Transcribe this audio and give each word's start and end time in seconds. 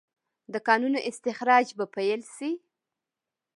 د 0.53 0.55
کانونو 0.67 0.99
استخراج 1.09 1.67
به 1.77 1.85
پیل 1.95 2.21
شي؟ 2.35 2.51